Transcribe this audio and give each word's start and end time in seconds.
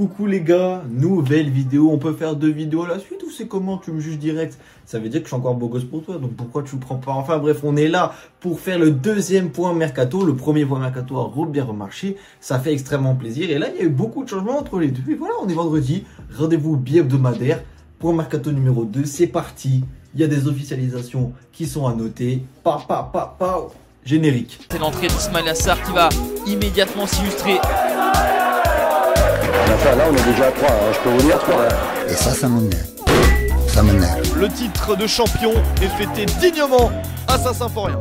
Coucou 0.00 0.24
les 0.24 0.40
gars, 0.40 0.82
nouvelle 0.88 1.50
vidéo. 1.50 1.90
On 1.92 1.98
peut 1.98 2.14
faire 2.14 2.34
deux 2.34 2.48
vidéos 2.50 2.84
à 2.84 2.88
la 2.88 2.98
suite 2.98 3.22
ou 3.22 3.30
c'est 3.30 3.46
comment 3.46 3.76
Tu 3.76 3.92
me 3.92 4.00
juges 4.00 4.18
direct? 4.18 4.58
Ça 4.86 4.98
veut 4.98 5.10
dire 5.10 5.20
que 5.20 5.26
je 5.26 5.28
suis 5.28 5.36
encore 5.36 5.56
beau 5.56 5.68
gosse 5.68 5.84
pour 5.84 6.02
toi, 6.02 6.16
donc 6.16 6.32
pourquoi 6.36 6.62
tu 6.62 6.76
le 6.76 6.80
prends 6.80 6.94
pas? 6.94 7.12
Enfin 7.12 7.36
bref, 7.36 7.58
on 7.64 7.76
est 7.76 7.86
là 7.86 8.14
pour 8.40 8.60
faire 8.60 8.78
le 8.78 8.92
deuxième 8.92 9.50
point 9.50 9.74
mercato. 9.74 10.24
Le 10.24 10.34
premier 10.34 10.64
point 10.64 10.78
mercato 10.78 11.18
a 11.18 11.46
bien 11.46 11.64
remarché. 11.66 12.16
Ça 12.40 12.58
fait 12.58 12.72
extrêmement 12.72 13.14
plaisir. 13.14 13.50
Et 13.50 13.58
là, 13.58 13.66
il 13.68 13.76
y 13.78 13.80
a 13.80 13.84
eu 13.84 13.90
beaucoup 13.90 14.24
de 14.24 14.28
changements 14.30 14.58
entre 14.58 14.78
les 14.78 14.88
deux. 14.88 15.02
Et 15.12 15.16
voilà, 15.16 15.34
on 15.42 15.48
est 15.48 15.52
vendredi. 15.52 16.04
Rendez-vous 16.34 16.78
bien 16.78 17.02
hebdomadaire. 17.02 17.62
Point 17.98 18.14
mercato 18.14 18.52
numéro 18.52 18.86
2, 18.86 19.04
c'est 19.04 19.26
parti. 19.26 19.84
Il 20.14 20.20
y 20.22 20.24
a 20.24 20.28
des 20.28 20.48
officialisations 20.48 21.34
qui 21.52 21.66
sont 21.66 21.86
à 21.86 21.92
noter. 21.92 22.42
Pa, 22.64 22.78
pa, 22.88 23.10
pa, 23.12 23.36
pa. 23.38 23.66
Générique. 24.02 24.60
C'est 24.72 24.78
l'entrée 24.78 25.08
d'Ismail 25.08 25.46
Assar 25.46 25.76
qui 25.82 25.92
va 25.92 26.08
immédiatement 26.46 27.06
s'illustrer 27.06 27.58
là, 29.70 30.04
on 30.10 30.14
est 30.14 30.32
déjà 30.32 30.48
à 30.48 30.52
3, 30.52 30.68
hein, 30.68 30.72
je 30.92 30.98
peux 31.00 31.10
vous 31.10 31.22
dire 31.22 31.38
3. 31.38 31.68
Et 32.08 32.12
ça, 32.12 32.30
ça 32.30 32.48
m'énerve. 32.48 32.86
Ça 33.68 33.82
m'énerve. 33.82 34.38
Le 34.38 34.48
titre 34.48 34.96
de 34.96 35.06
champion 35.06 35.52
est 35.80 35.88
fêté 35.88 36.26
dignement 36.40 36.90
à 37.28 37.38
Saint-Symphorien. 37.38 37.98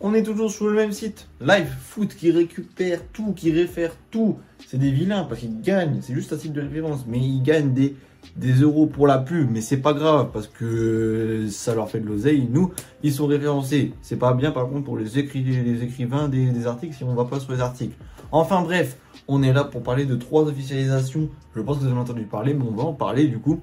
On 0.00 0.14
est 0.14 0.22
toujours 0.22 0.50
sur 0.50 0.66
le 0.66 0.74
même 0.74 0.92
site. 0.92 1.28
Live 1.40 1.68
Foot 1.80 2.14
qui 2.16 2.30
récupère 2.30 3.00
tout, 3.12 3.32
qui 3.34 3.52
réfère 3.52 3.92
tout. 4.10 4.38
C'est 4.66 4.78
des 4.78 4.90
vilains 4.90 5.24
parce 5.24 5.40
qu'ils 5.40 5.60
gagnent. 5.60 5.98
C'est 6.00 6.14
juste 6.14 6.32
un 6.32 6.38
site 6.38 6.52
de 6.52 6.62
référence. 6.62 7.04
Mais 7.06 7.18
ils 7.18 7.42
gagnent 7.42 7.74
des, 7.74 7.94
des 8.34 8.54
euros 8.54 8.86
pour 8.86 9.06
la 9.06 9.18
pub. 9.18 9.50
Mais 9.50 9.60
c'est 9.60 9.76
pas 9.76 9.92
grave 9.92 10.30
parce 10.32 10.46
que 10.46 11.46
ça 11.50 11.74
leur 11.74 11.90
fait 11.90 12.00
de 12.00 12.06
l'oseille. 12.06 12.48
Nous, 12.50 12.72
ils 13.02 13.12
sont 13.12 13.26
référencés. 13.26 13.92
C'est 14.00 14.16
pas 14.16 14.32
bien 14.32 14.52
par 14.52 14.68
contre 14.70 14.84
pour 14.84 14.96
les, 14.96 15.04
les 15.04 15.82
écrivains 15.82 16.28
des, 16.28 16.46
des 16.46 16.66
articles 16.66 16.94
si 16.96 17.04
on 17.04 17.14
va 17.14 17.26
pas 17.26 17.38
sur 17.38 17.52
les 17.52 17.60
articles. 17.60 17.94
Enfin 18.32 18.62
bref, 18.62 18.96
on 19.28 19.42
est 19.42 19.52
là 19.52 19.64
pour 19.64 19.82
parler 19.82 20.06
de 20.06 20.16
trois 20.16 20.42
officialisations. 20.44 21.28
Je 21.54 21.60
pense 21.60 21.78
que 21.78 21.82
vous 21.82 21.90
avez 21.90 21.98
entendu 21.98 22.24
parler, 22.24 22.54
mais 22.54 22.64
on 22.64 22.74
va 22.74 22.84
en 22.84 22.92
parler 22.92 23.26
du 23.26 23.38
coup. 23.38 23.60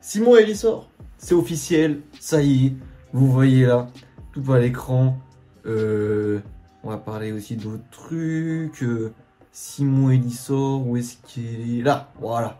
Simon 0.00 0.36
Elissor, 0.36 0.88
c'est 1.16 1.34
officiel, 1.34 2.00
ça 2.18 2.42
y 2.42 2.66
est, 2.66 2.72
vous 3.12 3.30
voyez 3.30 3.66
là, 3.66 3.88
tout 4.32 4.52
à 4.52 4.58
l'écran. 4.58 5.18
Euh, 5.66 6.40
on 6.82 6.90
va 6.90 6.96
parler 6.96 7.30
aussi 7.30 7.56
d'autres 7.56 7.88
trucs. 7.92 8.82
Euh, 8.82 9.12
Simon 9.52 10.10
Elissor, 10.10 10.84
où 10.86 10.96
est-ce 10.96 11.16
qu'il 11.24 11.78
est? 11.78 11.82
Là, 11.82 12.10
voilà. 12.20 12.58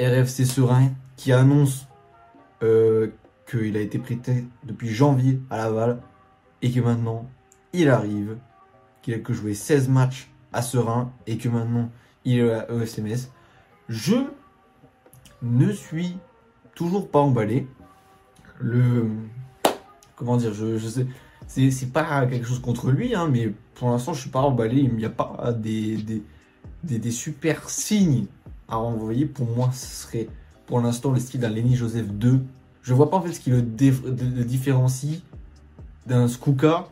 RFC 0.00 0.44
Serein 0.44 0.90
qui 1.16 1.32
annonce 1.32 1.86
euh, 2.62 3.08
qu'il 3.48 3.76
a 3.76 3.80
été 3.80 3.98
prêté 3.98 4.44
depuis 4.64 4.88
janvier 4.88 5.40
à 5.50 5.58
Laval 5.58 6.00
et 6.62 6.70
que 6.70 6.80
maintenant 6.80 7.28
il 7.72 7.88
arrive, 7.88 8.36
qu'il 9.02 9.14
a 9.14 9.18
que 9.18 9.32
joué 9.32 9.54
16 9.54 9.88
matchs 9.88 10.30
Serein 10.62 11.12
et 11.26 11.38
que 11.38 11.48
maintenant 11.48 11.90
il 12.24 12.40
est 12.40 12.50
à 12.50 12.66
ESMS. 12.70 13.30
Je 13.88 14.16
ne 15.42 15.72
suis 15.72 16.16
toujours 16.74 17.10
pas 17.10 17.20
emballé. 17.20 17.66
Le. 18.60 19.08
Comment 20.16 20.36
dire 20.36 20.52
Je, 20.52 20.78
sais. 20.78 21.06
C'est 21.46 21.92
pas 21.92 22.26
quelque 22.26 22.46
chose 22.46 22.60
contre 22.60 22.90
lui, 22.90 23.14
hein, 23.14 23.28
mais 23.30 23.52
pour 23.74 23.90
l'instant, 23.90 24.12
je 24.12 24.20
suis 24.20 24.30
pas 24.30 24.40
emballé. 24.40 24.80
Il 24.82 24.94
n'y 24.94 25.04
a 25.04 25.10
pas 25.10 25.52
des, 25.52 26.20
super 27.10 27.70
signes 27.70 28.26
à 28.68 28.78
envoyer. 28.78 29.26
Pour 29.26 29.46
moi, 29.46 29.70
ce 29.72 30.04
serait 30.04 30.28
pour 30.66 30.80
l'instant 30.80 31.12
le 31.12 31.20
style 31.20 31.40
d'un 31.40 31.48
Lenny 31.48 31.76
Joseph 31.76 32.08
2. 32.08 32.40
Je 32.82 32.94
vois 32.94 33.10
pas 33.10 33.16
en 33.16 33.22
fait 33.22 33.32
ce 33.32 33.40
qui 33.40 33.50
le, 33.50 33.58
le 33.58 34.44
différencie 34.44 35.22
d'un 36.06 36.26
Skuka 36.28 36.88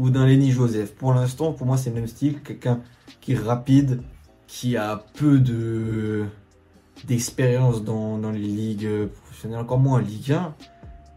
ou 0.00 0.08
d'un 0.10 0.26
Lenny 0.26 0.50
Joseph. 0.50 0.94
Pour 0.94 1.12
l'instant, 1.12 1.52
pour 1.52 1.66
moi, 1.66 1.76
c'est 1.76 1.90
le 1.90 1.96
même 1.96 2.06
style. 2.06 2.40
Quelqu'un 2.42 2.80
qui 3.20 3.32
est 3.32 3.38
rapide, 3.38 4.00
qui 4.46 4.76
a 4.76 5.04
peu 5.14 5.38
de 5.38 6.24
d'expérience 7.06 7.82
dans, 7.82 8.18
les 8.30 8.38
ligues 8.38 9.06
professionnelles, 9.06 9.60
encore 9.60 9.78
moins 9.78 10.00
en 10.00 10.02
Ligue 10.02 10.32
1. 10.32 10.54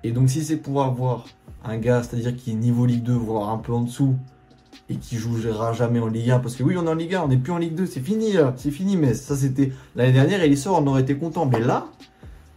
Et 0.03 0.11
donc, 0.11 0.29
si 0.29 0.43
c'est 0.43 0.57
pour 0.57 0.81
avoir 0.83 1.25
un 1.65 1.77
gars, 1.77 2.03
c'est-à-dire 2.03 2.35
qui 2.35 2.51
est 2.51 2.55
niveau 2.55 2.85
Ligue 2.85 3.03
2, 3.03 3.13
voire 3.13 3.49
un 3.49 3.57
peu 3.57 3.73
en 3.73 3.81
dessous, 3.81 4.15
et 4.89 4.95
qui 4.95 5.17
jouera 5.17 5.73
jamais 5.73 5.99
en 5.99 6.07
Ligue 6.07 6.31
1, 6.31 6.39
parce 6.39 6.55
que 6.55 6.63
oui, 6.63 6.75
on 6.77 6.85
est 6.85 6.89
en 6.89 6.95
Ligue 6.95 7.15
1, 7.15 7.23
on 7.23 7.27
n'est 7.27 7.37
plus 7.37 7.51
en 7.51 7.57
Ligue 7.57 7.75
2, 7.75 7.85
c'est 7.85 7.99
fini 7.99 8.31
là, 8.31 8.53
c'est 8.55 8.71
fini, 8.71 8.95
mais 8.95 9.13
ça 9.13 9.35
c'était 9.35 9.73
l'année 9.95 10.13
dernière, 10.13 10.41
et 10.41 10.55
sort, 10.55 10.81
on 10.81 10.87
aurait 10.87 11.01
été 11.01 11.17
content. 11.17 11.45
Mais 11.45 11.59
là, 11.59 11.87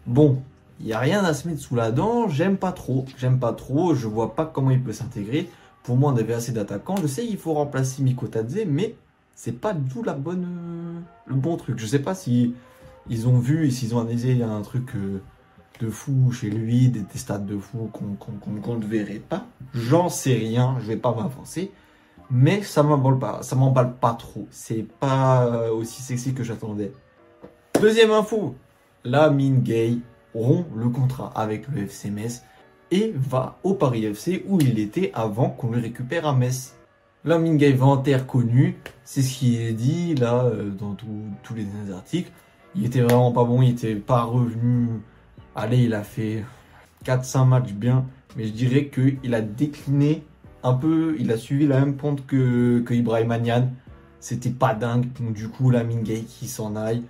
bon, 0.06 0.40
il 0.78 0.86
n'y 0.86 0.92
a 0.92 1.00
rien 1.00 1.24
à 1.24 1.34
se 1.34 1.48
mettre 1.48 1.60
sous 1.60 1.74
la 1.74 1.90
dent, 1.90 2.28
j'aime 2.28 2.58
pas 2.58 2.72
trop, 2.72 3.06
j'aime 3.16 3.40
pas 3.40 3.52
trop, 3.52 3.94
je 3.94 4.06
vois 4.06 4.36
pas 4.36 4.44
comment 4.46 4.70
il 4.70 4.82
peut 4.82 4.92
s'intégrer. 4.92 5.50
Pour 5.86 5.96
moi, 5.96 6.10
on 6.12 6.16
avait 6.16 6.34
assez 6.34 6.50
d'attaquants. 6.50 6.96
Je 7.00 7.06
sais 7.06 7.24
qu'il 7.24 7.38
faut 7.38 7.54
remplacer 7.54 8.02
Mikotadze, 8.02 8.58
mais 8.66 8.96
c'est 9.36 9.52
pas 9.60 9.72
du 9.72 9.88
tout 9.88 10.02
la 10.02 10.14
bonne, 10.14 10.44
euh, 10.44 11.00
le 11.26 11.36
bon 11.36 11.56
truc. 11.56 11.78
Je 11.78 11.86
sais 11.86 12.00
pas 12.00 12.16
si 12.16 12.56
ils 13.08 13.28
ont 13.28 13.38
vu 13.38 13.68
et 13.68 13.70
s'ils 13.70 13.94
ont 13.94 14.00
analysé 14.00 14.42
un 14.42 14.62
truc 14.62 14.96
euh, 14.96 15.20
de 15.78 15.88
fou 15.88 16.32
chez 16.32 16.50
lui, 16.50 16.88
des, 16.88 17.04
stades 17.14 17.46
de 17.46 17.56
fou 17.56 17.88
qu'on 17.92 18.74
ne 18.74 18.84
verrait 18.84 19.20
pas. 19.20 19.46
J'en 19.74 20.08
sais 20.08 20.34
rien, 20.34 20.76
je 20.80 20.88
vais 20.88 20.96
pas 20.96 21.14
m'avancer. 21.14 21.70
Mais 22.32 22.64
ça 22.64 22.82
m'emballe 22.82 23.20
pas, 23.20 23.44
ça 23.44 23.54
m'emballe 23.54 23.94
pas 23.94 24.14
trop. 24.14 24.48
C'est 24.50 24.88
pas 24.98 25.46
euh, 25.46 25.70
aussi 25.70 26.02
sexy 26.02 26.34
que 26.34 26.42
j'attendais. 26.42 26.90
Deuxième 27.80 28.10
info, 28.10 28.56
la 29.04 29.30
gay 29.30 29.98
rompt 30.34 30.66
le 30.74 30.88
contrat 30.88 31.30
avec 31.36 31.68
le 31.68 31.82
FC 31.82 32.10
Metz 32.10 32.42
et 32.90 33.12
va 33.16 33.58
au 33.64 33.74
Paris 33.74 34.04
FC 34.04 34.44
où 34.48 34.60
il 34.60 34.78
était 34.78 35.10
avant 35.14 35.50
qu'on 35.50 35.70
le 35.70 35.80
récupère 35.80 36.26
à 36.26 36.34
Metz. 36.34 36.74
Là, 37.24 37.38
Mingay 37.38 37.72
Ventaire 37.72 38.26
connu, 38.26 38.76
c'est 39.04 39.22
ce 39.22 39.38
qui 39.38 39.56
est 39.56 39.72
dit 39.72 40.14
là 40.14 40.44
euh, 40.44 40.70
dans 40.70 40.94
tous 40.94 41.54
les 41.54 41.66
articles. 41.92 42.30
Il 42.74 42.84
était 42.84 43.00
vraiment 43.00 43.32
pas 43.32 43.44
bon, 43.44 43.62
il 43.62 43.70
était 43.70 43.96
pas 43.96 44.22
revenu. 44.22 44.88
Allez, 45.54 45.84
il 45.84 45.94
a 45.94 46.04
fait 46.04 46.44
4-5 47.04 47.48
matchs 47.48 47.72
bien, 47.72 48.04
mais 48.36 48.44
je 48.44 48.52
dirais 48.52 48.86
qu'il 48.88 49.34
a 49.34 49.40
décliné 49.40 50.22
un 50.62 50.74
peu, 50.74 51.16
il 51.18 51.32
a 51.32 51.36
suivi 51.36 51.66
la 51.66 51.80
même 51.80 51.96
pente 51.96 52.26
que, 52.26 52.80
que 52.80 52.94
Ibrahim. 52.94 53.32
C'était 54.20 54.50
pas 54.50 54.74
dingue, 54.74 55.06
donc 55.20 55.32
du 55.32 55.48
coup, 55.48 55.70
la 55.70 55.84
Mingay 55.84 56.22
qui 56.22 56.48
s'en 56.48 56.76
aille. 56.76 57.02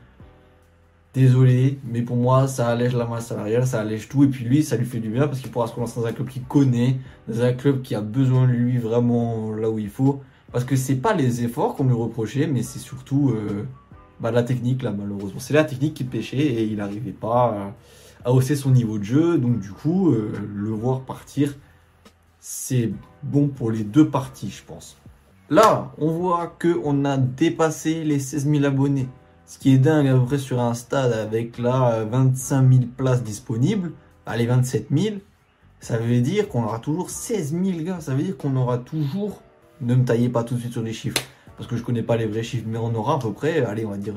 Désolé, 1.16 1.78
mais 1.90 2.02
pour 2.02 2.18
moi, 2.18 2.46
ça 2.46 2.68
allège 2.68 2.94
la 2.94 3.06
masse 3.06 3.28
salariale, 3.28 3.66
ça 3.66 3.80
allège 3.80 4.06
tout. 4.06 4.24
Et 4.24 4.28
puis 4.28 4.44
lui, 4.44 4.62
ça 4.62 4.76
lui 4.76 4.84
fait 4.84 4.98
du 4.98 5.08
bien 5.08 5.26
parce 5.26 5.40
qu'il 5.40 5.50
pourra 5.50 5.66
se 5.66 5.72
relancer 5.72 5.98
dans 5.98 6.04
un 6.04 6.12
club 6.12 6.28
qu'il 6.28 6.44
connaît, 6.44 6.98
dans 7.26 7.40
un 7.40 7.54
club 7.54 7.80
qui 7.80 7.94
a 7.94 8.02
besoin 8.02 8.46
de 8.46 8.52
lui 8.52 8.76
vraiment 8.76 9.50
là 9.50 9.70
où 9.70 9.78
il 9.78 9.88
faut. 9.88 10.20
Parce 10.52 10.66
que 10.66 10.76
c'est 10.76 10.96
pas 10.96 11.14
les 11.14 11.42
efforts 11.42 11.74
qu'on 11.74 11.84
lui 11.84 11.94
reprochait, 11.94 12.46
mais 12.46 12.62
c'est 12.62 12.78
surtout 12.78 13.30
euh, 13.30 13.64
bah, 14.20 14.30
la 14.30 14.42
technique 14.42 14.82
là, 14.82 14.92
malheureusement. 14.92 15.38
C'est 15.40 15.54
la 15.54 15.64
technique 15.64 15.94
qui 15.94 16.04
pêchait 16.04 16.36
et 16.36 16.64
il 16.64 16.76
n'arrivait 16.76 17.12
pas 17.12 17.72
à, 18.22 18.30
hausser 18.30 18.54
son 18.54 18.70
niveau 18.70 18.98
de 18.98 19.04
jeu. 19.04 19.38
Donc 19.38 19.58
du 19.58 19.70
coup, 19.70 20.10
euh, 20.10 20.32
le 20.54 20.68
voir 20.68 21.00
partir, 21.00 21.54
c'est 22.40 22.92
bon 23.22 23.48
pour 23.48 23.70
les 23.70 23.84
deux 23.84 24.10
parties, 24.10 24.50
je 24.50 24.62
pense. 24.62 24.98
Là, 25.48 25.92
on 25.96 26.10
voit 26.10 26.54
qu'on 26.60 27.06
a 27.06 27.16
dépassé 27.16 28.04
les 28.04 28.18
16 28.18 28.50
000 28.50 28.64
abonnés. 28.66 29.08
Ce 29.48 29.58
qui 29.58 29.72
est 29.72 29.78
dingue 29.78 30.08
à 30.08 30.14
peu 30.14 30.24
près 30.24 30.38
sur 30.38 30.60
un 30.60 30.74
stade 30.74 31.12
avec 31.12 31.58
là 31.58 32.04
25 32.04 32.68
000 32.68 32.84
places 32.96 33.22
disponibles, 33.22 33.92
allez 34.26 34.46
27 34.46 34.88
000, 34.90 35.16
ça 35.78 35.98
veut 35.98 36.20
dire 36.20 36.48
qu'on 36.48 36.64
aura 36.64 36.80
toujours 36.80 37.10
16 37.10 37.52
000 37.52 37.82
gars. 37.82 38.00
Ça 38.00 38.14
veut 38.14 38.24
dire 38.24 38.36
qu'on 38.36 38.56
aura 38.56 38.78
toujours, 38.78 39.40
ne 39.80 39.94
me 39.94 40.04
taillez 40.04 40.28
pas 40.28 40.42
tout 40.42 40.54
de 40.54 40.60
suite 40.60 40.72
sur 40.72 40.82
les 40.82 40.92
chiffres, 40.92 41.22
parce 41.56 41.68
que 41.68 41.76
je 41.76 41.84
connais 41.84 42.02
pas 42.02 42.16
les 42.16 42.26
vrais 42.26 42.42
chiffres, 42.42 42.66
mais 42.66 42.78
on 42.78 42.92
aura 42.96 43.14
à 43.14 43.18
peu 43.20 43.32
près, 43.32 43.64
allez 43.64 43.86
on 43.86 43.90
va 43.90 43.98
dire 43.98 44.14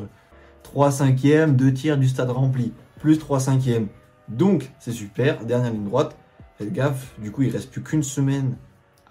3 0.64 0.90
cinquièmes, 0.90 1.56
2 1.56 1.74
tiers 1.74 1.98
du 1.98 2.08
stade 2.08 2.32
rempli, 2.32 2.74
plus 3.00 3.20
3 3.20 3.40
cinquièmes. 3.40 3.88
Donc 4.30 4.72
c'est 4.80 4.92
super, 4.92 5.46
dernière 5.46 5.72
ligne 5.72 5.86
droite, 5.86 6.18
faites 6.58 6.74
gaffe, 6.74 7.14
du 7.20 7.32
coup 7.32 7.44
il 7.44 7.52
reste 7.52 7.70
plus 7.70 7.84
qu'une 7.84 8.04
semaine 8.04 8.58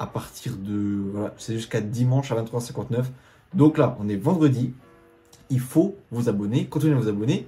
à 0.01 0.07
partir 0.07 0.57
de, 0.57 1.11
voilà, 1.13 1.33
c'est 1.39 1.55
jusqu'à 1.55 1.81
dimanche 1.81 2.33
à 2.33 2.43
23h59. 2.43 3.05
Donc 3.55 3.79
là, 3.79 3.97
on 4.01 4.09
est 4.09 4.17
vendredi, 4.17 4.75
il 5.51 5.61
faut 5.61 5.97
vous 6.11 6.29
abonner, 6.29 6.67
continuez 6.67 6.95
à 6.95 6.99
vous 6.99 7.09
abonner. 7.09 7.47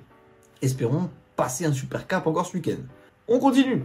Espérons 0.63 1.11
passer 1.37 1.65
un 1.65 1.73
super 1.73 2.07
cap 2.07 2.27
encore 2.27 2.47
ce 2.47 2.55
week-end. 2.55 2.81
On 3.29 3.39
continue. 3.39 3.85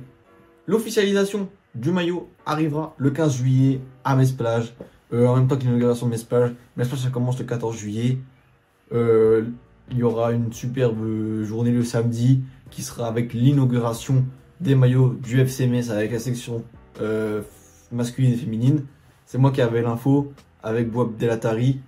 L'officialisation 0.68 1.50
du 1.74 1.92
maillot 1.92 2.30
arrivera 2.46 2.96
le 2.98 3.12
15 3.12 3.38
juillet 3.38 3.82
à 4.04 4.16
Mesplage. 4.16 4.74
Euh, 5.14 5.28
en 5.28 5.36
même 5.36 5.48
temps 5.48 5.56
que 5.58 5.64
l'inauguration 5.64 6.08
de 6.08 6.12
Mesplage. 6.12 6.54
Mesplage, 6.76 7.02
ça 7.02 7.10
commence 7.10 7.38
le 7.40 7.46
14 7.46 7.78
juillet. 7.78 8.18
Euh, 8.92 9.46
il 9.92 9.98
y 9.98 10.04
aura 10.04 10.32
une 10.32 10.52
superbe 10.52 11.44
journée 11.44 11.72
le 11.72 11.84
samedi 11.84 12.42
qui 12.72 12.82
sera 12.82 13.08
avec 13.08 13.34
l'inauguration 13.34 14.26
des 14.60 14.76
maillots 14.76 15.14
du 15.14 15.40
FC 15.40 15.70
avec 15.92 16.12
la 16.12 16.20
section 16.20 16.64
euh, 17.02 17.42
masculine 17.92 18.34
et 18.34 18.38
féminine. 18.38 18.86
C'est 19.26 19.38
moi 19.38 19.52
qui 19.52 19.62
avais 19.62 19.82
l'info 19.82 20.34
avec 20.64 20.90
Boab 20.90 21.18
Delatari 21.18 21.82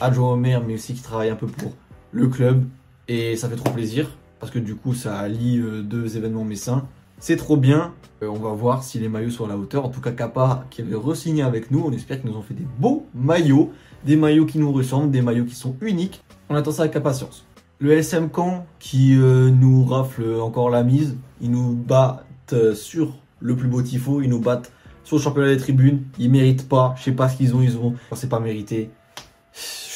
adjoint 0.00 0.32
au 0.32 0.36
maire, 0.36 0.62
mais 0.66 0.74
aussi 0.74 0.94
qui 0.94 1.02
travaille 1.02 1.30
un 1.30 1.36
peu 1.36 1.46
pour 1.46 1.72
le 2.12 2.28
club. 2.28 2.64
Et 3.08 3.36
ça 3.36 3.48
fait 3.48 3.56
trop 3.56 3.70
plaisir, 3.70 4.10
parce 4.40 4.52
que 4.52 4.58
du 4.58 4.74
coup, 4.74 4.94
ça 4.94 5.18
allie 5.18 5.58
euh, 5.58 5.82
deux 5.82 6.16
événements 6.16 6.44
messins. 6.44 6.86
C'est 7.18 7.36
trop 7.36 7.56
bien. 7.56 7.92
Euh, 8.22 8.28
on 8.28 8.38
va 8.38 8.50
voir 8.50 8.82
si 8.82 8.98
les 8.98 9.08
maillots 9.08 9.30
sont 9.30 9.44
à 9.44 9.48
la 9.48 9.56
hauteur. 9.56 9.84
En 9.84 9.88
tout 9.88 10.00
cas, 10.00 10.12
Kappa 10.12 10.66
qui 10.70 10.82
avait 10.82 10.94
re-signé 10.94 11.42
avec 11.42 11.70
nous, 11.70 11.84
on 11.86 11.92
espère 11.92 12.20
qu'ils 12.20 12.30
nous 12.30 12.36
ont 12.36 12.42
fait 12.42 12.54
des 12.54 12.66
beaux 12.78 13.06
maillots. 13.14 13.70
Des 14.04 14.16
maillots 14.16 14.46
qui 14.46 14.58
nous 14.58 14.72
ressemblent, 14.72 15.10
des 15.10 15.22
maillots 15.22 15.44
qui 15.44 15.54
sont 15.54 15.76
uniques. 15.80 16.24
On 16.48 16.56
attend 16.56 16.72
ça 16.72 16.82
avec 16.82 16.96
impatience. 16.96 17.46
Le 17.78 17.92
SM 17.92 18.28
Camp 18.28 18.66
qui 18.78 19.16
euh, 19.16 19.50
nous 19.50 19.84
rafle 19.84 20.40
encore 20.40 20.70
la 20.70 20.82
mise. 20.82 21.16
Ils 21.40 21.50
nous 21.50 21.74
battent 21.74 22.74
sur 22.74 23.18
le 23.40 23.54
plus 23.54 23.68
beau 23.68 23.82
tifo. 23.82 24.22
Ils 24.22 24.28
nous 24.28 24.40
battent 24.40 24.72
sur 25.04 25.16
le 25.16 25.22
championnat 25.22 25.48
des 25.48 25.58
tribunes. 25.58 26.02
Ils 26.18 26.30
méritent 26.30 26.68
pas. 26.68 26.94
Je 26.96 27.04
sais 27.04 27.12
pas 27.12 27.28
ce 27.28 27.36
qu'ils 27.36 27.54
ont. 27.54 27.62
Ils 27.62 27.76
ont. 27.76 27.94
C'est 28.14 28.28
pas 28.28 28.40
mérité. 28.40 28.90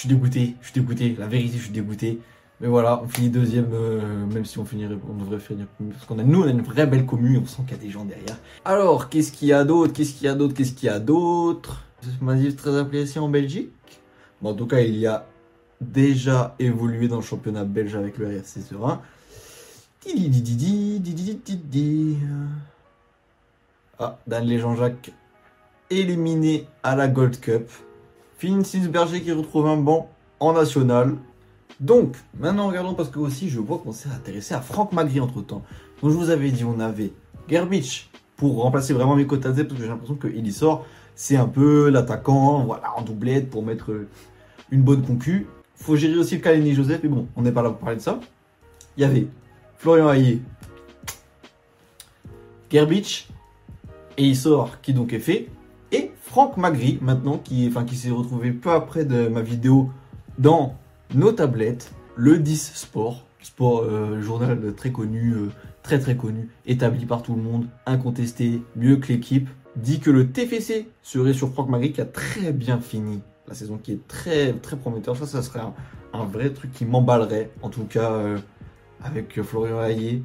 Suis 0.07 0.15
dégoûté. 0.15 0.55
Je 0.61 0.71
suis 0.71 0.81
dégoûté. 0.81 1.17
La 1.19 1.27
vérité, 1.27 1.57
je 1.57 1.65
suis 1.65 1.73
dégoûté. 1.73 2.21
Mais 2.61 2.69
voilà, 2.69 3.03
on 3.03 3.09
finit 3.09 3.29
deuxième, 3.29 3.71
euh, 3.73 4.25
même 4.27 4.45
si 4.45 4.57
on 4.61 4.65
finirait, 4.65 4.97
on 5.11 5.15
devrait 5.15 5.41
finir 5.41 5.67
parce 5.91 6.07
qu'on 6.07 6.21
a 6.21 6.23
nous, 6.23 6.43
on 6.43 6.47
a 6.47 6.51
une 6.51 6.63
vraie 6.63 6.87
belle 6.87 7.05
commune, 7.05 7.43
on 7.43 7.47
sent 7.47 7.63
qu'il 7.67 7.77
y 7.77 7.81
a 7.81 7.83
des 7.83 7.91
gens 7.91 8.05
derrière. 8.05 8.39
Alors, 8.65 9.09
qu'est-ce 9.09 9.33
qu'il 9.33 9.49
y 9.49 9.53
a 9.53 9.65
d'autre? 9.65 9.93
Qu'est-ce 9.93 10.15
qu'il 10.15 10.27
y 10.27 10.29
a 10.29 10.35
d'autre? 10.37 10.55
Qu'est-ce 10.55 10.75
qu'il 10.75 10.87
y 10.87 10.91
a 10.91 11.01
d'autre? 11.01 11.83
Mazif 12.21 12.55
très 12.55 12.79
apprécié 12.79 13.21
en 13.21 13.29
Belgique. 13.29 13.73
En 14.45 14.55
tout 14.55 14.67
cas, 14.67 14.81
il 14.81 14.97
y 14.97 15.09
a 15.09 15.27
déjà 15.81 16.55
évolué 16.61 17.09
dans 17.09 17.17
le 17.17 17.23
championnat 17.23 17.65
belge 17.65 17.97
avec 17.97 18.17
le 18.17 18.31
RC 18.31 18.61
Serein. 18.61 19.03
Ah, 23.99 24.19
Dan 24.25 24.57
Jean-Jacques 24.57 25.11
éliminé 25.91 26.69
à 26.85 26.95
la 26.95 27.09
Gold 27.09 27.41
Cup. 27.41 27.69
Berger 28.89 29.23
qui 29.23 29.33
retrouve 29.33 29.67
un 29.67 29.77
banc 29.77 30.09
en 30.41 30.53
national. 30.53 31.17
Donc, 31.81 32.17
maintenant 32.39 32.69
regardons 32.69 32.95
parce 32.95 33.11
que 33.11 33.19
aussi 33.19 33.51
je 33.51 33.61
vois 33.61 33.79
qu'on 33.79 33.93
s'est 33.93 34.09
intéressé 34.09 34.55
à 34.55 34.61
Franck 34.61 34.93
Magri 34.93 35.21
entre 35.21 35.43
temps. 35.43 35.63
Donc 36.03 36.11
je 36.11 36.17
vous 36.17 36.31
avais 36.31 36.51
dit, 36.51 36.65
on 36.65 36.81
avait 36.81 37.13
Gerbich 37.49 38.11
pour 38.37 38.63
remplacer 38.63 38.93
vraiment 38.93 39.17
Mikotadze 39.17 39.63
parce 39.63 39.75
que 39.75 39.83
j'ai 39.83 39.89
l'impression 39.89 40.17
que 40.17 40.29
il 40.29 40.47
y 40.47 40.53
sort. 40.53 40.87
C'est 41.15 41.37
un 41.37 41.49
peu 41.49 41.89
l'attaquant, 41.89 42.65
voilà, 42.65 42.93
en 42.97 43.03
doublette 43.03 43.49
pour 43.49 43.63
mettre 43.63 43.91
une 44.71 44.83
bonne 44.83 45.03
concu. 45.03 45.47
Faut 45.75 45.97
gérer 45.97 46.17
aussi 46.17 46.37
le 46.37 46.43
Kalini 46.43 46.75
Joseph, 46.75 47.01
mais 47.03 47.09
bon, 47.09 47.27
on 47.37 47.43
n'est 47.43 47.53
pas 47.53 47.63
là 47.63 47.71
pour 47.71 47.79
parler 47.79 47.97
de 47.97 48.03
ça. 48.03 48.21
Il 48.97 49.03
y 49.03 49.05
avait 49.05 49.27
Florian 49.79 50.11
Hayé, 50.11 50.43
Gerbich, 52.71 53.29
et 54.19 54.25
il 54.25 54.37
sort 54.37 54.81
qui 54.81 54.93
donc 54.93 55.13
est 55.13 55.19
fait. 55.21 55.49
Franck 56.37 56.59
Magri 56.59 56.99
maintenant 57.01 57.39
qui, 57.39 57.67
enfin, 57.67 57.87
qui 57.87 57.97
s'est 57.97 58.11
retrouvé 58.11 58.51
peu 58.51 58.71
après 58.71 59.07
ma 59.07 59.41
vidéo 59.41 59.89
dans 60.37 60.75
nos 61.15 61.33
tablettes, 61.33 61.95
le 62.15 62.37
10 62.37 62.73
Sport, 62.75 63.25
sport 63.41 63.85
euh, 63.85 64.21
journal 64.21 64.75
très 64.75 64.93
connu, 64.93 65.33
euh, 65.33 65.49
très 65.83 65.99
très 65.99 66.15
connu, 66.15 66.51
établi 66.67 67.07
par 67.07 67.23
tout 67.23 67.35
le 67.35 67.41
monde, 67.41 67.69
incontesté, 67.87 68.61
mieux 68.77 68.97
que 68.97 69.15
l'équipe, 69.15 69.49
dit 69.77 69.99
que 69.99 70.11
le 70.11 70.31
TFC 70.31 70.91
serait 71.03 71.33
sur 71.33 71.51
Franck 71.55 71.71
Magri 71.71 71.93
qui 71.93 72.03
a 72.03 72.05
très 72.05 72.53
bien 72.53 72.81
fini 72.81 73.23
la 73.49 73.55
saison, 73.55 73.79
qui 73.79 73.93
est 73.93 74.07
très 74.07 74.53
très 74.53 74.77
prometteur. 74.77 75.17
Ça, 75.17 75.25
ça 75.25 75.41
serait 75.41 75.63
un, 76.13 76.25
vrai 76.27 76.51
truc 76.51 76.71
qui 76.71 76.85
m'emballerait, 76.85 77.51
en 77.63 77.71
tout 77.71 77.85
cas 77.85 78.13
euh, 78.13 78.37
avec 79.03 79.41
Florian 79.41 79.83
Hayé. 79.83 80.23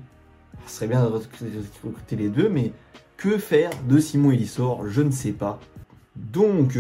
Ça 0.65 0.79
serait 0.79 0.87
bien 0.87 1.05
de 1.05 1.07
recruter 1.07 2.17
les 2.17 2.27
deux, 2.27 2.49
mais 2.49 2.73
que 3.15 3.37
faire 3.37 3.69
de 3.87 3.97
Simon 3.97 4.31
Elissor 4.31 4.89
Je 4.89 5.01
ne 5.01 5.11
sais 5.11 5.31
pas. 5.31 5.57
Donc, 6.31 6.77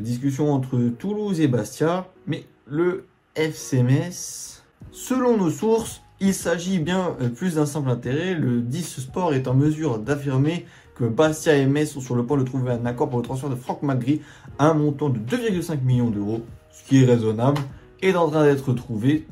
discussion 0.00 0.52
entre 0.52 0.78
Toulouse 0.98 1.40
et 1.40 1.48
Bastia, 1.48 2.08
mais 2.26 2.44
le 2.66 3.04
FCMS. 3.36 4.62
Selon 4.90 5.36
nos 5.36 5.50
sources, 5.50 6.02
il 6.20 6.32
s'agit 6.32 6.78
bien 6.78 7.14
euh, 7.20 7.28
plus 7.28 7.56
d'un 7.56 7.66
simple 7.66 7.90
intérêt. 7.90 8.34
Le 8.34 8.60
10 8.60 9.00
Sport 9.00 9.34
est 9.34 9.46
en 9.46 9.54
mesure 9.54 9.98
d'affirmer 9.98 10.64
que 10.94 11.04
Bastia 11.04 11.54
et 11.54 11.66
Metz 11.66 11.92
sont 11.92 12.00
sur 12.00 12.16
le 12.16 12.24
point 12.24 12.38
de 12.38 12.44
trouver 12.44 12.72
un 12.72 12.86
accord 12.86 13.10
pour 13.10 13.18
le 13.18 13.24
transfert 13.24 13.50
de 13.50 13.54
Franck 13.54 13.82
Magri 13.82 14.22
à 14.58 14.70
un 14.70 14.74
montant 14.74 15.10
de 15.10 15.18
2,5 15.18 15.82
millions 15.82 16.08
d'euros, 16.08 16.40
ce 16.70 16.88
qui 16.88 17.02
est 17.02 17.04
raisonnable, 17.04 17.60
est 18.00 18.14
en 18.14 18.30
train 18.30 18.44
d'être 18.44 18.72
trouvé 18.72 19.26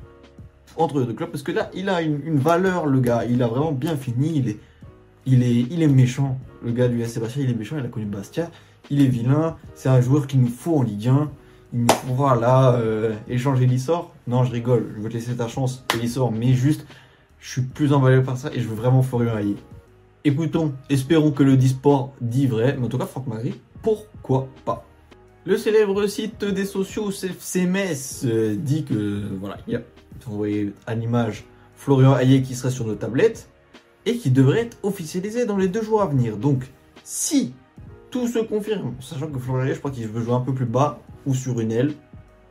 entre 0.77 1.01
les 1.01 1.07
deux 1.07 1.15
clubs 1.15 1.31
parce 1.31 1.43
que 1.43 1.53
là, 1.53 1.71
il 1.73 1.89
a 1.89 2.03
une, 2.03 2.37
valeur, 2.39 2.85
le 2.85 3.01
gars. 3.01 3.25
Il 3.25 3.43
a 3.43 3.47
vraiment 3.47 3.73
bien 3.73 3.97
fini. 3.97 4.33
Il 4.37 4.49
est, 4.51 4.59
il 5.25 5.43
est, 5.43 5.67
il 5.71 5.83
est 5.83 5.89
méchant. 5.89 6.39
Le 6.63 6.73
gars 6.73 6.89
du 6.89 7.03
SC 7.03 7.21
Bastia, 7.21 7.43
il 7.43 7.51
est 7.51 7.55
méchant. 7.55 7.77
Il 7.79 7.87
a 7.87 7.89
connu 7.89 8.05
Bastia. 8.05 8.51
Il 8.91 9.01
est 9.03 9.07
vilain. 9.07 9.57
C'est 9.75 9.89
un 9.89 10.01
joueur 10.01 10.27
qu'il 10.27 10.41
nous 10.41 10.49
faut 10.49 10.79
en 10.79 10.83
Ligue 10.83 11.09
1 11.09 11.31
voilà, 12.07 12.75
euh, 12.75 13.15
échanger 13.29 13.67
l'issor. 13.67 14.13
Non, 14.27 14.45
je 14.45 14.53
rigole, 14.53 14.95
je 14.97 15.03
veux 15.03 15.09
te 15.09 15.15
laisser 15.15 15.37
ta 15.37 15.49
chance, 15.49 15.85
l'issor, 16.01 16.33
mais 16.33 16.53
juste, 16.53 16.87
je 17.41 17.51
suis 17.51 17.63
plus 17.63 17.93
emballé 17.93 18.23
par 18.23 18.37
ça 18.37 18.51
et 18.53 18.61
je 18.61 18.69
veux 18.69 18.77
vraiment 18.77 19.03
Florian 19.03 19.37
Hayé. 19.37 19.57
Écoutons, 20.25 20.73
espérons 20.89 21.33
que 21.33 21.43
le 21.43 21.57
Disport 21.57 22.15
dit 22.21 22.47
vrai, 22.47 22.77
mais 22.79 22.87
en 22.87 22.89
tout 22.89 22.99
cas, 22.99 23.07
Franck 23.07 23.27
Magri, 23.27 23.55
pourquoi 23.83 24.49
pas? 24.65 24.87
Le 25.45 25.59
célèbre 25.59 26.07
site 26.07 26.45
des 26.45 26.65
sociaux 26.65 27.11
CMS 27.11 28.25
euh, 28.25 28.55
dit 28.57 28.85
que, 28.85 29.23
voilà, 29.39 29.59
il 29.67 29.75
y 29.75 29.77
a, 29.77 29.83
vous 30.27 30.37
voyez 30.37 30.73
à 30.87 30.95
l'image, 30.95 31.45
Florian 31.77 32.17
Hayé 32.17 32.41
qui 32.41 32.55
serait 32.55 32.71
sur 32.71 32.87
nos 32.87 32.95
tablettes 32.95 33.51
et 34.07 34.17
qui 34.17 34.31
devrait 34.31 34.61
être 34.61 34.79
officialisé 34.83 35.45
dans 35.45 35.59
les 35.59 35.69
deux 35.69 35.83
jours 35.83 36.01
à 36.01 36.07
venir. 36.07 36.39
Donc, 36.39 36.71
si 37.03 37.53
tout 38.15 38.29
se 38.29 38.39
confirme, 38.39 38.95
sachant 39.01 39.27
que 39.27 39.41
Florian 39.41 39.75
je 39.75 39.81
crois 39.81 39.91
qu'il 39.91 40.07
veut 40.07 40.23
jouer 40.23 40.35
un 40.35 40.41
peu 40.41 40.55
plus 40.55 40.67
bas, 40.67 41.01
ou 41.27 41.35
sur 41.35 41.59
une 41.59 41.73
aile. 41.73 41.95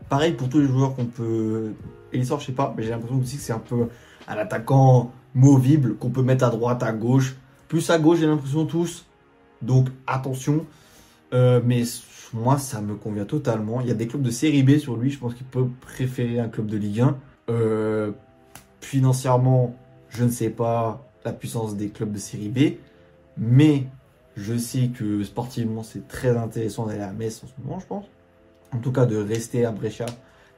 Pareil 0.10 0.34
pour 0.34 0.50
tous 0.50 0.60
les 0.60 0.68
joueurs 0.68 0.94
qu'on 0.94 1.06
peut. 1.06 1.72
Elissor, 2.12 2.42
je 2.42 2.48
sais 2.48 2.52
pas, 2.52 2.74
mais 2.76 2.84
j'ai 2.84 2.90
l'impression 2.90 3.18
aussi 3.18 3.38
que 3.38 3.44
c'est 3.44 3.54
un 3.54 3.60
peu 3.60 3.88
un 4.28 4.36
attaquant 4.36 5.14
movible 5.34 5.96
qu'on 5.96 6.10
peut 6.10 6.22
mettre 6.22 6.44
à 6.44 6.50
droite, 6.50 6.84
à 6.84 6.92
gauche. 6.92 7.38
Plus 7.70 7.90
à 7.90 7.98
gauche, 7.98 8.20
j'ai 8.20 8.28
l'impression 8.28 8.66
tous. 8.66 9.06
Donc 9.62 9.88
attention. 10.06 10.66
Euh, 11.34 11.62
mais 11.64 11.84
moi, 12.34 12.58
ça 12.58 12.82
me 12.82 12.96
convient 12.96 13.26
totalement. 13.26 13.80
Il 13.80 13.88
y 13.88 13.92
a 13.92 13.96
des 13.96 14.08
clubs 14.08 14.22
de 14.22 14.32
série 14.32 14.64
B 14.64 14.80
sur 14.80 14.98
lui. 14.98 15.12
Je 15.12 15.18
pense 15.18 15.34
qu'il 15.34 15.48
peut 15.48 15.68
préférer 15.80 16.42
un 16.42 16.50
club 16.50 16.68
de 16.68 16.76
Ligue 16.76 17.00
1. 17.00 17.18
Euh, 17.50 18.12
financièrement, 18.82 19.78
je 20.10 20.26
ne 20.26 20.30
sais 20.30 20.50
pas 20.50 21.08
la 21.24 21.32
puissance 21.32 21.78
des 21.78 21.88
clubs 21.88 22.12
de 22.12 22.20
série 22.20 22.50
B. 22.50 22.60
Mais 23.38 23.86
je 24.36 24.58
sais 24.58 24.88
que 24.88 25.24
sportivement, 25.24 25.84
c'est 25.84 26.08
très 26.08 26.36
intéressant 26.36 26.86
d'aller 26.86 27.02
à 27.02 27.14
Metz 27.14 27.42
en 27.44 27.48
ce 27.48 27.54
moment, 27.64 27.80
je 27.80 27.86
pense 27.86 28.06
en 28.74 28.80
tout 28.80 28.92
cas 28.92 29.06
de 29.06 29.18
rester 29.18 29.66
à 29.66 29.72
Brescia, 29.72 30.06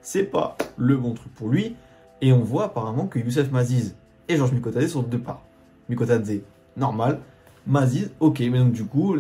c'est 0.02 0.24
pas 0.24 0.58
le 0.78 0.98
bon 0.98 1.14
truc 1.14 1.34
pour 1.34 1.50
lui. 1.50 1.76
Et 2.22 2.32
on 2.32 2.40
voit 2.40 2.66
apparemment 2.66 3.08
que 3.08 3.20
Youssef 3.20 3.52
Maziz 3.52 3.96
et 4.30 4.38
Georges 4.38 4.54
Mikotadze 4.54 4.92
sont 4.92 5.04
de 5.04 5.10
deux 5.10 5.20
parts. 5.20 5.44
Mikotadze, 5.90 6.40
normal. 6.78 7.20
Maziz, 7.68 8.12
ok, 8.20 8.40
mais 8.40 8.60
donc 8.60 8.72
du 8.72 8.86
coup, 8.86 9.16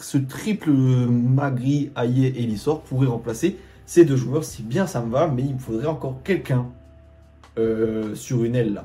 ce 0.00 0.18
triple 0.18 0.70
Magri, 0.70 1.90
Aye 1.96 2.26
et 2.26 2.46
Lissor 2.46 2.82
pourrait 2.82 3.06
remplacer 3.06 3.56
ces 3.86 4.04
deux 4.04 4.16
joueurs. 4.16 4.44
Si 4.44 4.62
bien 4.62 4.86
ça 4.86 5.00
me 5.00 5.10
va, 5.10 5.28
mais 5.28 5.42
il 5.42 5.54
me 5.54 5.58
faudrait 5.58 5.86
encore 5.86 6.22
quelqu'un 6.22 6.66
euh, 7.58 8.14
sur 8.14 8.44
une 8.44 8.54
aile 8.54 8.74
là. 8.74 8.84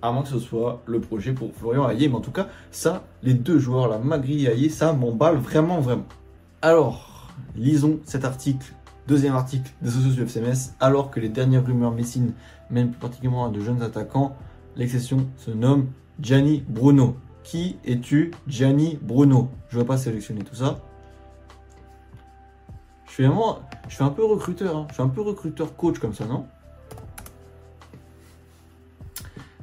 À 0.00 0.12
moins 0.12 0.22
que 0.22 0.28
ce 0.28 0.38
soit 0.38 0.82
le 0.86 1.00
projet 1.00 1.32
pour 1.32 1.52
Florian 1.54 1.88
Aye, 1.88 2.08
mais 2.08 2.14
en 2.14 2.20
tout 2.20 2.30
cas, 2.30 2.46
ça, 2.70 3.04
les 3.22 3.34
deux 3.34 3.58
joueurs 3.58 3.88
là, 3.88 3.98
Magri 3.98 4.46
et 4.46 4.68
ça 4.68 4.92
m'emballe 4.92 5.36
vraiment, 5.36 5.80
vraiment. 5.80 6.06
Alors, 6.62 7.32
lisons 7.56 7.98
cet 8.04 8.24
article, 8.24 8.72
deuxième 9.08 9.34
article 9.34 9.70
des 9.82 9.90
socios 9.90 10.12
du 10.12 10.22
FCMS, 10.22 10.74
alors 10.78 11.10
que 11.10 11.18
les 11.18 11.28
dernières 11.28 11.66
rumeurs 11.66 11.92
messinent 11.92 12.32
mènent 12.70 12.90
plus 12.90 13.00
particulièrement 13.00 13.46
à 13.46 13.50
de 13.50 13.60
jeunes 13.60 13.82
attaquants, 13.82 14.36
l'exception 14.76 15.26
se 15.36 15.50
nomme 15.50 15.86
Gianni 16.20 16.64
Bruno. 16.68 17.16
Qui 17.42 17.78
es-tu, 17.84 18.32
Gianni 18.46 18.98
Bruno? 19.00 19.48
Je 19.70 19.76
ne 19.76 19.82
vais 19.82 19.86
pas 19.86 19.96
sélectionner 19.96 20.42
tout 20.44 20.54
ça. 20.54 20.80
Je 23.06 23.12
suis 23.12 23.24
vraiment, 23.24 23.60
je 23.88 23.94
suis 23.94 24.04
un 24.04 24.10
peu 24.10 24.24
recruteur, 24.24 24.76
hein. 24.76 24.86
je 24.90 24.94
suis 24.94 25.02
un 25.02 25.08
peu 25.08 25.22
recruteur 25.22 25.74
coach 25.74 25.98
comme 25.98 26.12
ça, 26.12 26.26
non? 26.26 26.46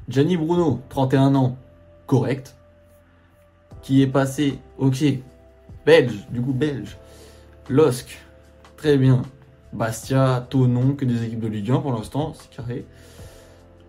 Gianni 0.08 0.38
Bruno, 0.38 0.82
31 0.90 1.36
ans, 1.36 1.58
correct, 2.06 2.56
qui 3.82 4.02
est 4.02 4.08
passé, 4.08 4.60
ok, 4.78 5.04
belge, 5.86 6.28
du 6.30 6.42
coup 6.42 6.54
belge, 6.54 6.98
LOSC, 7.70 8.20
très 8.78 8.98
bien. 8.98 9.24
Bastia, 9.76 10.46
Tonon, 10.50 10.94
que 10.94 11.06
des 11.06 11.24
équipes 11.24 11.42
de 11.42 11.48
Ligue 11.48 11.72
1 11.72 11.80
pour 11.80 11.92
l'instant, 11.92 12.34
c'est 12.34 12.50
carré. 12.50 12.86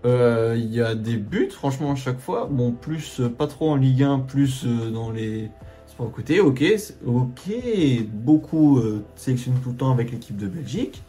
Euh, 0.04 0.54
il 0.56 0.72
y 0.72 0.80
a 0.80 0.94
des 0.94 1.16
buts, 1.16 1.50
franchement, 1.50 1.92
à 1.92 1.94
chaque 1.94 2.18
fois. 2.18 2.48
Bon, 2.50 2.72
plus 2.72 3.20
euh, 3.20 3.28
pas 3.28 3.46
trop 3.46 3.70
en 3.70 3.76
Ligue 3.76 4.02
1, 4.02 4.20
plus 4.20 4.64
euh, 4.64 4.90
dans 4.90 5.10
les 5.10 5.50
sports 5.86 6.10
côté. 6.10 6.40
Ok, 6.40 6.62
ok. 7.06 7.50
Beaucoup 8.12 8.80
sélectionnent 9.16 9.60
tout 9.62 9.70
le 9.70 9.76
temps 9.76 9.92
avec 9.92 10.10
l'équipe 10.10 10.36
de 10.36 10.46
Belgique. 10.46 11.02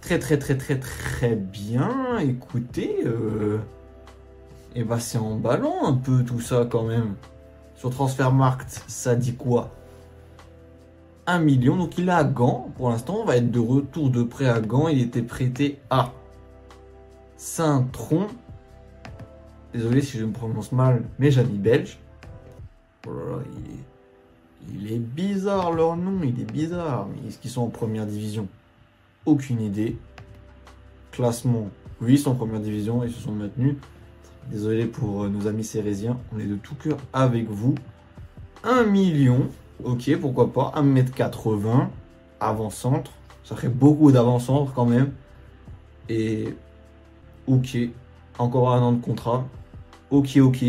Très, 0.00 0.18
très, 0.18 0.38
très, 0.38 0.56
très, 0.56 0.78
très 0.78 1.34
bien. 1.34 2.18
Écoutez, 2.20 3.04
et 4.76 4.84
bah, 4.84 5.00
c'est 5.00 5.16
en 5.16 5.36
ballon 5.36 5.86
un 5.86 5.94
peu 5.94 6.22
tout 6.22 6.40
ça 6.40 6.66
quand 6.70 6.84
même. 6.84 7.14
Sur 7.76 7.90
Transfermarkt, 7.90 8.84
ça 8.86 9.16
dit 9.16 9.34
quoi? 9.34 9.70
1 11.26 11.38
million. 11.38 11.76
Donc 11.76 11.96
il 11.96 12.08
est 12.08 12.12
à 12.12 12.24
Gand. 12.24 12.70
Pour 12.76 12.90
l'instant, 12.90 13.20
on 13.22 13.24
va 13.24 13.38
être 13.38 13.50
de 13.50 13.58
retour 13.58 14.10
de 14.10 14.22
prêt 14.22 14.46
à 14.46 14.60
Gand. 14.60 14.88
Il 14.88 15.00
était 15.00 15.22
prêté 15.22 15.80
à 15.88 16.12
Saint-Tron. 17.38 18.26
Désolé 19.72 20.02
si 20.02 20.18
je 20.18 20.26
me 20.26 20.32
prononce 20.32 20.72
mal, 20.72 21.04
mais 21.18 21.30
j'habite 21.30 21.60
belge. 21.60 21.98
Oh 23.08 23.10
il 23.56 23.72
est, 23.72 24.78
il 24.78 24.92
est 24.92 24.98
bizarre 24.98 25.72
leur 25.72 25.96
nom, 25.96 26.20
il 26.22 26.38
est 26.40 26.52
bizarre. 26.52 27.08
Mais 27.08 27.28
est-ce 27.28 27.38
qu'ils 27.38 27.50
sont 27.50 27.62
en 27.62 27.70
première 27.70 28.06
division? 28.06 28.46
Aucune 29.24 29.62
idée. 29.62 29.96
Classement, 31.12 31.70
oui, 32.02 32.12
ils 32.14 32.18
sont 32.18 32.32
en 32.32 32.34
première 32.34 32.60
division, 32.60 33.02
ils 33.04 33.12
se 33.12 33.20
sont 33.20 33.32
maintenus. 33.32 33.76
Désolé 34.50 34.86
pour 34.86 35.24
euh, 35.24 35.28
nos 35.28 35.48
amis 35.48 35.64
cérésiens, 35.64 36.16
on 36.32 36.38
est 36.38 36.46
de 36.46 36.54
tout 36.54 36.76
cœur 36.76 36.98
avec 37.12 37.48
vous. 37.48 37.74
1 38.62 38.84
million, 38.84 39.48
ok, 39.82 40.16
pourquoi 40.20 40.52
pas. 40.52 40.72
1m80, 40.76 41.88
avant-centre. 42.40 43.10
Ça 43.42 43.56
ferait 43.56 43.68
beaucoup 43.68 44.12
d'avant-centre 44.12 44.72
quand 44.72 44.86
même. 44.86 45.10
Et 46.08 46.54
ok, 47.46 47.76
encore 48.38 48.72
un 48.72 48.82
an 48.82 48.92
de 48.92 49.00
contrat. 49.00 49.44
Ok, 50.10 50.36
ok. 50.36 50.64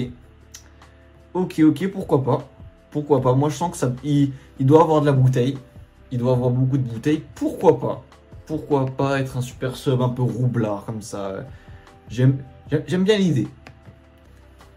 Ok, 1.36 1.60
ok, 1.60 1.88
pourquoi 1.92 2.24
pas. 2.24 2.48
Pourquoi 2.90 3.22
pas. 3.22 3.34
Moi, 3.34 3.50
je 3.50 3.56
sens 3.56 3.72
que 3.72 3.78
ça, 3.78 3.94
il, 4.04 4.32
doit 4.60 4.82
avoir 4.82 5.02
de 5.02 5.06
la 5.06 5.12
bouteille. 5.12 5.58
Il 6.12 6.18
doit 6.18 6.34
avoir 6.34 6.50
beaucoup 6.50 6.78
de 6.78 6.88
bouteilles. 6.88 7.24
Pourquoi 7.36 7.80
pas. 7.80 8.04
Pourquoi 8.48 8.88
pas 8.88 9.20
être 9.20 9.38
un 9.38 9.42
super 9.42 9.76
sub 9.76 10.02
un 10.02 10.10
peu 10.10 10.24
roublard 10.24 10.84
comme 10.86 11.02
ça. 11.02 11.46
J'aime 12.10 12.40
bien 12.70 13.18
l'idée. 13.18 13.48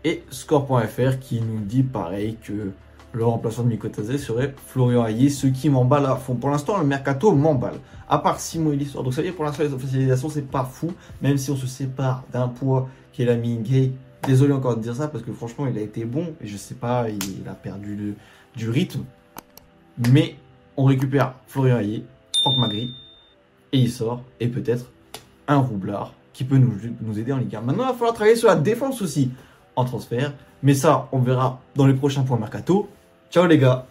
Et 0.04 0.22
score.fr 0.30 1.18
qui 1.20 1.40
nous 1.40 1.60
dit 1.60 1.82
pareil 1.82 2.36
que 2.42 2.72
le 3.12 3.24
remplaçant 3.24 3.64
de 3.64 3.68
Mikotazé 3.68 4.18
serait 4.18 4.54
Florian 4.66 5.04
Hayé, 5.04 5.28
ce 5.30 5.46
qui 5.48 5.68
m'emballe 5.68 6.06
à 6.06 6.16
fond. 6.16 6.36
Pour 6.36 6.50
l'instant, 6.50 6.78
le 6.78 6.84
mercato 6.84 7.32
m'emballe. 7.32 7.80
À 8.08 8.18
part 8.18 8.40
Simon 8.40 8.72
et 8.72 8.76
l'histoire. 8.76 9.04
Donc 9.04 9.14
ça 9.14 9.20
veut 9.20 9.26
dire 9.26 9.34
pour 9.34 9.44
l'instant, 9.44 9.64
les 9.64 9.74
officialisations, 9.74 10.28
c'est 10.30 10.48
pas 10.48 10.64
fou. 10.64 10.92
Même 11.20 11.36
si 11.36 11.50
on 11.50 11.56
se 11.56 11.66
sépare 11.66 12.24
d'un 12.32 12.48
poids 12.48 12.88
qui 13.12 13.22
est 13.22 13.26
la 13.26 13.36
Gay. 13.36 13.92
Désolé 14.26 14.52
encore 14.52 14.76
de 14.76 14.82
dire 14.82 14.94
ça 14.94 15.08
parce 15.08 15.24
que 15.24 15.32
franchement, 15.32 15.66
il 15.66 15.76
a 15.76 15.80
été 15.80 16.04
bon. 16.04 16.34
Et 16.40 16.46
je 16.46 16.56
sais 16.56 16.74
pas, 16.74 17.08
il 17.08 17.48
a 17.48 17.54
perdu 17.54 18.14
du 18.56 18.70
rythme. 18.70 19.04
Mais 20.12 20.36
on 20.76 20.84
récupère 20.84 21.34
Florian 21.46 21.78
Hayé, 21.78 22.04
Franck 22.42 22.58
Magri. 22.58 22.94
Et 23.72 23.78
il 23.78 23.90
sort. 23.90 24.22
Et 24.38 24.48
peut-être 24.48 24.90
un 25.48 25.58
roublard 25.58 26.14
qui 26.32 26.44
peut 26.44 26.58
nous, 26.58 26.72
nous 27.00 27.18
aider 27.18 27.32
en 27.32 27.38
Ligue 27.38 27.56
1. 27.56 27.60
Maintenant, 27.60 27.84
il 27.84 27.88
va 27.88 27.94
falloir 27.94 28.14
travailler 28.14 28.36
sur 28.36 28.48
la 28.48 28.56
défense 28.56 29.02
aussi 29.02 29.30
transfert. 29.84 30.32
Mais 30.62 30.74
ça, 30.74 31.08
on 31.12 31.18
verra 31.20 31.60
dans 31.76 31.86
les 31.86 31.94
prochains 31.94 32.22
points 32.22 32.38
mercato. 32.38 32.88
Ciao 33.30 33.46
les 33.46 33.58
gars 33.58 33.86